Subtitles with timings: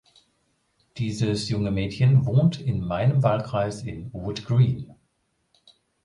[0.97, 4.95] Dieses junge Mädchen wohnt in meinem Wahlkreis in Wood Green.